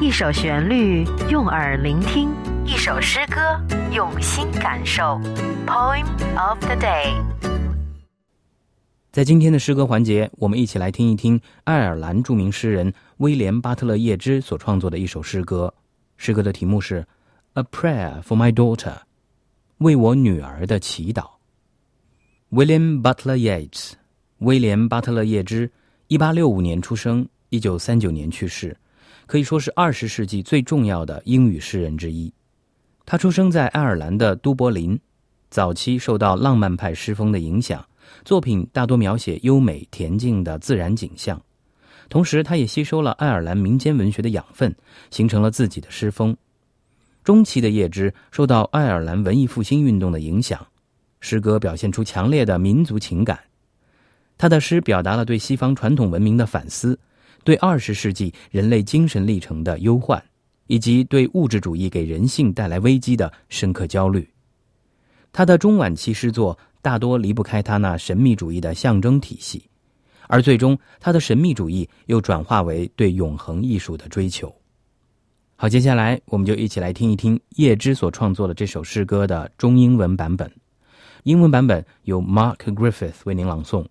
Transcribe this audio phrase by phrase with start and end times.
[0.00, 2.30] 一首旋律用耳聆听，
[2.64, 3.38] 一首诗歌
[3.94, 5.02] 用心感受。
[5.66, 6.06] Poem
[6.38, 7.12] of the day。
[9.12, 15.72] 在今天的诗歌环节，我们一起来听一听爱尔兰著名诗人威廉·巴特勒·叶芝所创作的一首诗歌。
[16.16, 17.02] 诗歌的题目是
[17.60, 18.92] 《A Prayer for My Daughter》，
[19.78, 21.26] 为我女儿的祈祷。
[22.50, 23.92] William Butler Yeats，
[24.38, 25.70] 威廉·巴特勒·叶芝，
[26.06, 28.74] 一八六五年出生，一九三九年去世。
[29.30, 32.32] 可以说是二十世纪最重要的英语诗人之一。
[33.06, 34.98] 他出生在爱尔兰的都柏林，
[35.50, 37.86] 早期受到浪漫派诗风的影响，
[38.24, 41.40] 作品大多描写优美恬静的自然景象。
[42.08, 44.74] 同时，他也吸收了爱尔兰民间文学的养分，
[45.12, 46.36] 形成了自己的诗风。
[47.22, 50.66] 中期的叶芝受到爱尔兰文艺复兴运动的影响，
[51.20, 53.38] 诗歌表现出强烈的民族情感。
[54.36, 56.98] 他的诗表达了对西方传统文明的反思。
[57.44, 60.22] 对二十世纪人类精神历程的忧患，
[60.66, 64.28] 以及对物质主义给人性带来危机的深刻焦虑，
[65.32, 69.62] 他的中晚期诗作大多离不开他那神秘主义的象征体系，
[70.28, 74.54] 而最终他的神秘主义又转化为对永恒艺术的追求。
[75.56, 80.50] 好，接下来我们就一起来听一听叶芝所创作的这首诗歌的中英文版本，
[81.24, 83.84] 英文版本由 Mark Griffith 为您朗诵。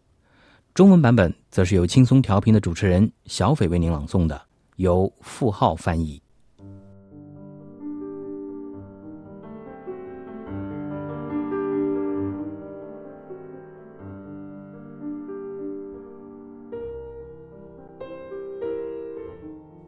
[0.79, 4.41] 中文版本则是由轻松调频的主持人小斐为您朗诵的，
[4.77, 6.21] 由付浩翻译。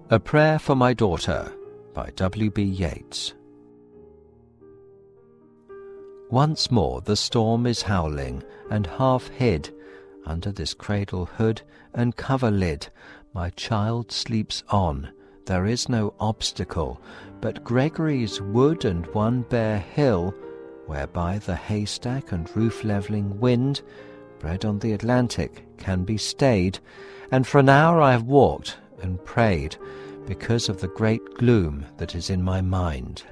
[0.08, 1.46] A Prayer for My Daughter
[1.92, 2.48] by W.
[2.48, 2.62] B.
[2.72, 3.32] Yeats.
[6.30, 8.40] Once more the storm is howling,
[8.70, 9.70] and half hid
[10.25, 11.61] under this cradle hood
[11.93, 12.87] and cover lid,
[13.33, 15.11] my child sleeps on.
[15.45, 17.01] There is no obstacle
[17.41, 20.33] but Gregory's wood and one bare hill,
[20.85, 23.81] whereby the haystack and roof levelling wind,
[24.39, 26.77] bred on the Atlantic, can be stayed.
[27.31, 29.75] And for an hour I have walked and prayed,
[30.27, 33.23] because of the great gloom that is in my mind.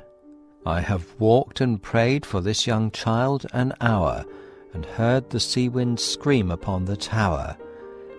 [0.66, 4.26] I have walked and prayed for this young child an hour,
[4.74, 7.57] and heard the sea wind scream upon the tower,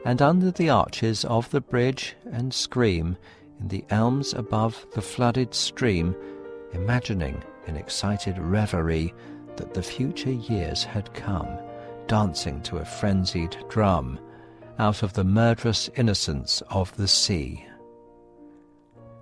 [0.04, 3.16] and under the arches of the bridge and scream
[3.60, 6.14] in the elms above the flooded stream,
[6.72, 9.12] imagining in excited reverie
[9.56, 11.48] that the future years had come,
[12.06, 14.18] dancing to a frenzied drum,
[14.78, 17.64] out of the murderous innocence of the sea.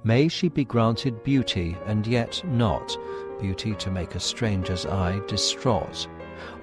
[0.05, 2.97] May she be granted beauty, and yet not
[3.41, 6.07] beauty to make a stranger's eye distraught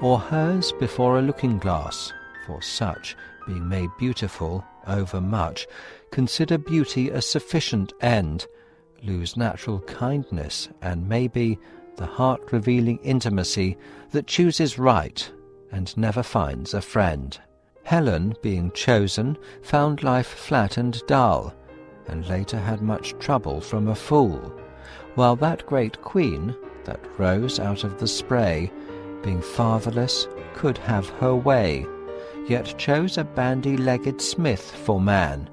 [0.01, 2.11] or hers before a looking glass,
[2.45, 3.15] for such,
[3.47, 5.67] being made beautiful overmuch,
[6.11, 8.47] consider beauty a sufficient end,
[9.03, 11.57] lose natural kindness, and maybe
[11.97, 13.77] the heart revealing intimacy
[14.11, 15.31] that chooses right
[15.71, 17.39] and never finds a friend.
[17.83, 21.53] Helen, being chosen, found life flat and dull,
[22.07, 24.53] and later had much trouble from a fool,
[25.15, 26.55] while that great queen,
[26.85, 28.71] that rose out of the spray,
[29.25, 31.85] being fatherless, could have her way,
[32.47, 35.49] yet chose a bandy-legged smith for man.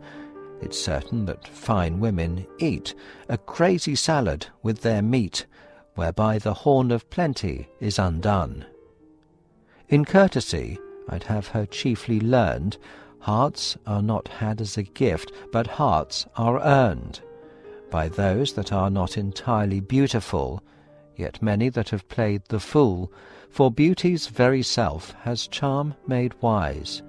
[0.60, 2.94] It's certain that fine women eat
[3.30, 5.46] a crazy salad with their meat,
[5.94, 8.66] whereby the horn of plenty is undone.
[9.88, 10.78] In courtesy,
[11.08, 12.76] I'd have her chiefly learned,
[13.20, 17.20] hearts are not had as a gift, but hearts are earned
[17.90, 20.62] by those that are not entirely beautiful,
[21.16, 23.12] yet many that have played the fool,
[23.52, 27.02] for beauty's very self has charm made wise,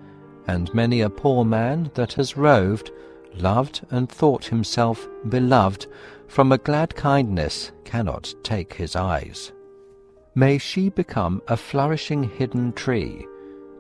[0.48, 2.92] and many a poor man that has roved,
[3.36, 5.88] loved, and thought himself beloved,
[6.28, 9.54] from a glad kindness cannot take his eyes.
[10.36, 13.26] May she become a flourishing hidden tree,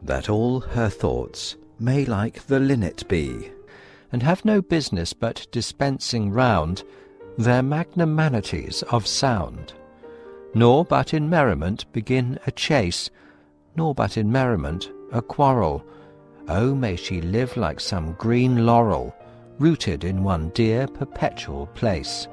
[0.02, 3.52] that all her thoughts may like the linnet be,
[4.14, 6.84] and have no business but dispensing round
[7.38, 9.74] their magnanimities of sound
[10.54, 13.10] nor but in merriment begin a chase,
[13.76, 15.86] nor but in merriment a quarrel.
[16.48, 19.16] Oh, may she live like some green laurel,
[19.60, 22.28] rooted in one dear perpetual place.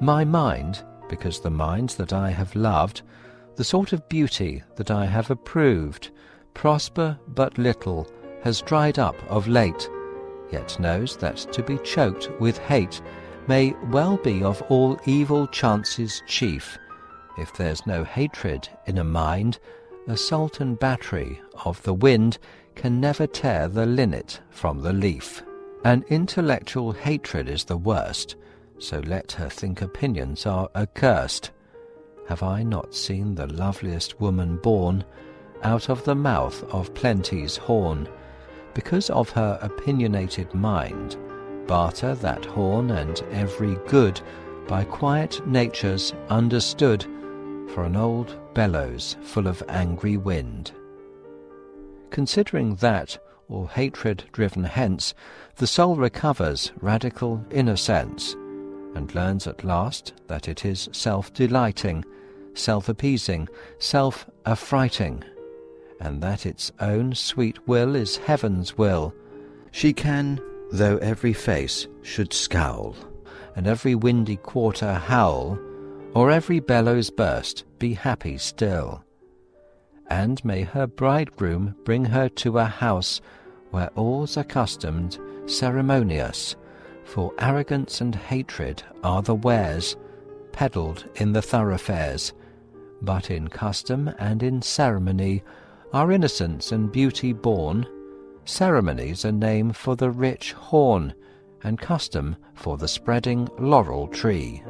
[0.00, 3.02] My mind, because the mind that I have loved,
[3.56, 6.10] the sort of beauty that I have approved,
[6.54, 8.08] prosper but little,
[8.42, 9.88] has dried up of late,
[10.50, 13.00] yet knows that to be choked with hate
[13.46, 16.78] may well be of all evil chances chief.
[17.36, 19.58] If there's no hatred in a mind,
[20.06, 22.38] assault and battery of the wind
[22.76, 25.42] can never tear the linnet from the leaf.
[25.84, 28.36] An intellectual hatred is the worst,
[28.78, 31.50] so let her think opinions are accursed.
[32.28, 35.04] Have I not seen the loveliest woman born
[35.62, 38.08] out of the mouth of plenty's horn?
[38.74, 41.16] Because of her opinionated mind,
[41.66, 44.20] barter that horn and every good
[44.66, 47.06] by quiet natures understood
[47.68, 50.72] for an old bellows full of angry wind.
[52.10, 53.18] Considering that,
[53.48, 55.14] or hatred driven hence,
[55.56, 58.34] the soul recovers radical innocence,
[58.94, 62.04] and learns at last that it is self-delighting,
[62.54, 65.24] self-appeasing, self-affrighting,
[66.00, 69.12] and that its own sweet will is heaven's will.
[69.72, 70.40] She can,
[70.70, 72.94] though every face should scowl,
[73.56, 75.58] and every windy quarter howl,
[76.14, 79.04] or every bellows burst, be happy still.
[80.08, 83.20] And may her bridegroom bring her to a house
[83.70, 86.56] where all's accustomed, ceremonious,
[87.04, 89.96] for arrogance and hatred are the wares
[90.52, 92.32] peddled in the thoroughfares,
[93.02, 95.42] but in custom and in ceremony
[95.92, 97.86] are innocence and beauty born.
[98.44, 101.12] Ceremony's a name for the rich horn,
[101.64, 104.62] and custom for the spreading laurel tree.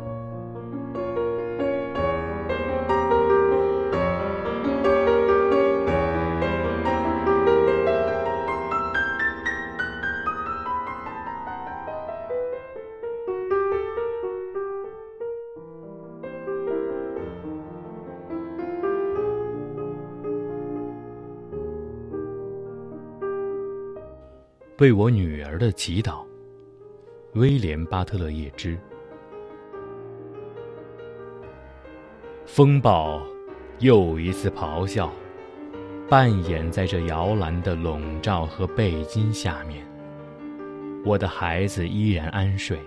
[24.85, 26.23] 为我女儿的祈祷，
[27.33, 28.79] 威廉·巴特勒·叶芝。
[32.45, 33.27] 风暴
[33.79, 35.11] 又一次咆哮，
[36.07, 39.83] 扮演在这摇篮的笼罩和背巾下面。
[41.03, 42.79] 我的孩子依然安睡。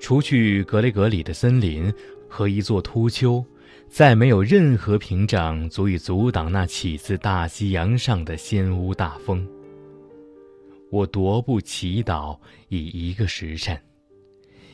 [0.00, 1.94] 除去格雷格里的森林
[2.28, 3.44] 和一座秃丘，
[3.88, 9.46] 再没有任何屏障足以阻挡那起自大西洋上的仙屋大风。
[10.92, 13.80] 我踱步祈祷已一个时辰，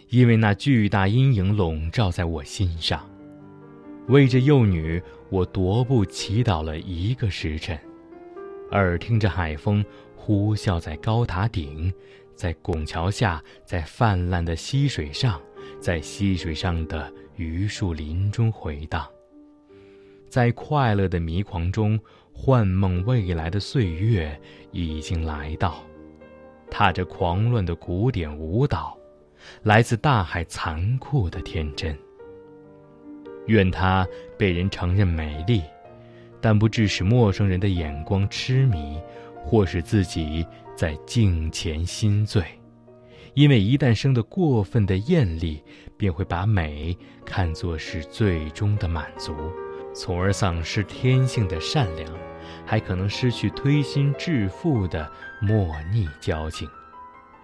[0.08, 3.08] 因为那巨大阴影笼罩在我心上。
[4.08, 5.00] 为这幼女，
[5.30, 7.78] 我踱步祈祷了一个时辰，
[8.72, 9.84] 耳听着海风
[10.16, 11.92] 呼啸在高塔顶，
[12.34, 15.40] 在拱桥下，在泛滥的溪水上，
[15.78, 19.08] 在溪水上的榆树林中回荡。
[20.28, 21.96] 在快乐的迷狂中，
[22.32, 24.36] 幻梦未来的岁月
[24.72, 25.80] 已经来到。
[26.70, 28.96] 踏着狂乱的古典舞蹈，
[29.62, 31.96] 来自大海残酷的天真。
[33.46, 34.06] 愿她
[34.36, 35.62] 被人承认美丽，
[36.40, 39.00] 但不致使陌生人的眼光痴迷，
[39.44, 42.42] 或使自己在镜前心醉。
[43.34, 45.62] 因为一旦生得过分的艳丽，
[45.96, 49.32] 便会把美看作是最终的满足，
[49.94, 52.12] 从而丧失天性的善良。
[52.64, 56.68] 还可能失去推心置腹的莫逆交情，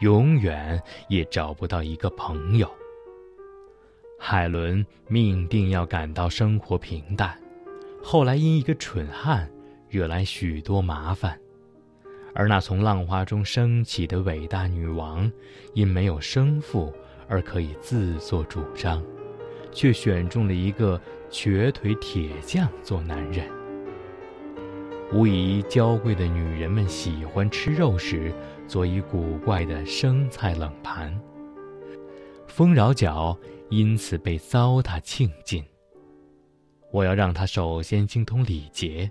[0.01, 2.71] 永远也找不到一个朋友。
[4.19, 7.39] 海伦命定要感到生活平淡，
[8.03, 9.51] 后来因一个蠢汉
[9.89, 11.41] 惹来许多麻烦，
[12.35, 15.33] 而那从浪花中升起的伟大女王，
[15.73, 16.93] 因没有生父
[17.27, 19.03] 而可以自作主张，
[19.73, 23.47] 却选中了一个瘸腿铁匠做男人。
[25.13, 28.33] 无疑，娇贵的女人们喜欢吃肉时
[28.67, 31.19] 做以古怪的生菜冷盘。
[32.47, 33.37] 丰饶角
[33.69, 35.65] 因此被糟蹋庆尽。
[36.93, 39.11] 我要让她首先精通礼节，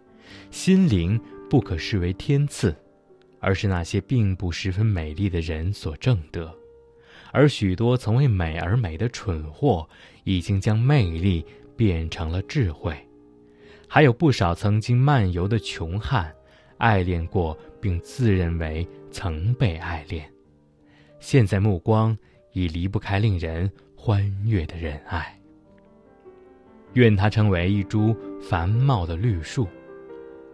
[0.49, 2.75] 心灵不可视为天赐，
[3.39, 6.53] 而是那些并不十分美丽的人所挣得。
[7.31, 9.87] 而许多曾为美而美的蠢货，
[10.23, 12.95] 已经将魅力变成了智慧。
[13.87, 16.33] 还有不少曾经漫游的穷汉，
[16.77, 20.27] 爱恋过并自认为曾被爱恋，
[21.19, 22.17] 现在目光
[22.53, 25.39] 已离不开令人欢悦的仁爱。
[26.93, 29.67] 愿它成为一株繁茂的绿树，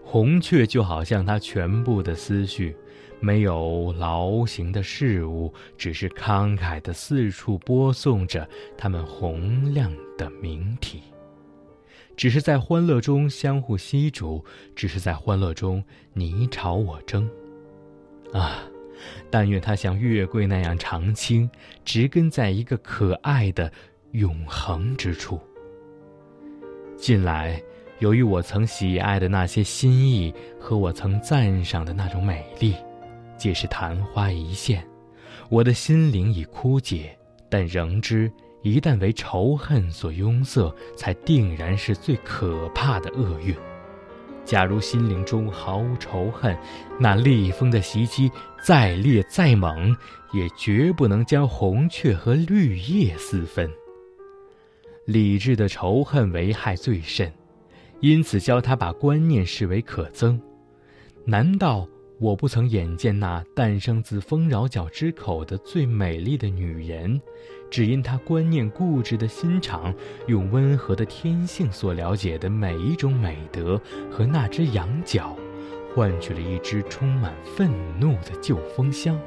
[0.04, 2.76] 红雀就好像它全部的思绪，
[3.20, 8.48] 没有劳形的事物，只是慷慨的四处播送着
[8.78, 11.02] 他们洪亮的名体。
[12.16, 14.44] 只是在欢乐中相互吸逐，
[14.76, 15.84] 只是在欢乐中
[16.14, 17.30] 你吵我争。
[18.34, 18.64] 啊，
[19.30, 21.50] 但愿它像月桂那样长青，
[21.86, 23.72] 植根在一个可爱的
[24.12, 25.40] 永恒之处。
[26.98, 27.62] 近来，
[28.00, 32.76] 由于我曾喜爱的那些心意和我曾赞赏的那种美丽。
[33.40, 34.86] 皆是昙花一现，
[35.50, 37.18] 我的心灵已枯竭，
[37.50, 38.30] 但仍知，
[38.62, 43.56] 一旦为仇恨所拥塞，才定然是最可怕的厄运。
[44.44, 46.58] 假如心灵中毫无仇恨，
[47.00, 48.30] 那厉风的袭击
[48.62, 49.96] 再烈再猛，
[50.34, 53.70] 也绝不能将红雀和绿叶撕分。
[55.06, 57.32] 理智的仇恨危害最甚，
[58.02, 60.38] 因此教他把观念视为可憎。
[61.26, 61.88] 难道？
[62.20, 67.20] 我不曾眼见那诞生自丰饶角之口的最美丽的女人，
[67.72, 69.94] 只因她观念固执的心肠，
[70.28, 75.34] 用温和的天性所了解的每一种美德和那只羊角，
[75.96, 79.18] 换取了一只充满愤怒的旧风箱。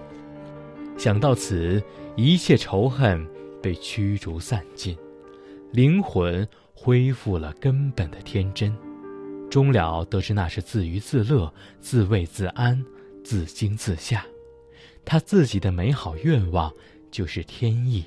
[0.98, 1.82] 想到此，
[2.14, 3.26] 一切仇恨
[3.62, 4.94] 被驱逐散尽，
[5.70, 8.70] 灵魂恢复了根本的天真。
[9.52, 12.82] 终了，得知那是自娱自乐、自慰自安、
[13.22, 14.24] 自惊自吓，
[15.04, 16.72] 他自己的美好愿望
[17.10, 18.02] 就是天意。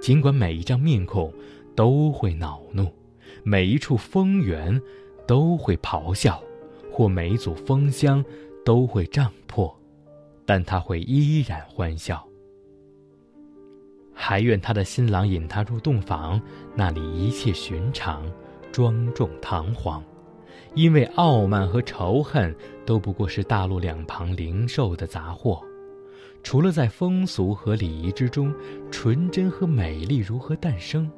[0.00, 1.34] 尽管每一张面孔
[1.74, 2.94] 都会恼怒，
[3.42, 4.80] 每一处风源
[5.26, 6.40] 都会咆哮，
[6.92, 8.24] 或每一组风箱
[8.64, 9.76] 都会胀破，
[10.46, 12.24] 但他会依然欢笑。
[14.14, 16.40] 还愿他的新郎引他入洞房，
[16.76, 18.24] 那里一切寻常、
[18.70, 20.00] 庄重、堂皇。
[20.74, 22.54] 因为傲慢和仇恨
[22.86, 25.62] 都不过是大陆两旁零售的杂货，
[26.42, 28.54] 除了在风俗和礼仪之中，
[28.90, 31.10] 纯真和美丽如何诞生？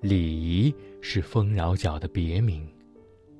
[0.00, 2.66] 礼仪是丰饶角的别名，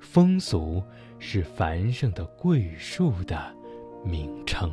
[0.00, 0.82] 风俗
[1.18, 3.54] 是繁盛的桂树的
[4.04, 4.72] 名称。